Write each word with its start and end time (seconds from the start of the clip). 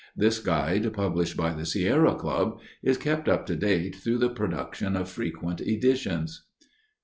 This 0.15 0.39
guide, 0.39 0.91
published 0.93 1.37
by 1.37 1.53
the 1.53 1.63
Sierra 1.63 2.15
Club, 2.15 2.59
is 2.81 2.97
kept 2.97 3.29
up 3.29 3.45
to 3.45 3.55
date 3.55 3.95
through 3.97 4.17
the 4.17 4.29
production 4.31 4.95
of 4.95 5.07
frequent 5.07 5.61
editions. 5.61 6.47